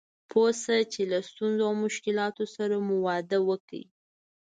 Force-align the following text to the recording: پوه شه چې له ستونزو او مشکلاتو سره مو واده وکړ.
پوه 0.29 0.49
شه 0.61 0.77
چې 0.93 1.01
له 1.11 1.19
ستونزو 1.29 1.61
او 1.69 1.73
مشکلاتو 1.85 2.43
سره 2.55 2.75
مو 2.87 2.95
واده 3.07 3.39
وکړ. 3.49 3.81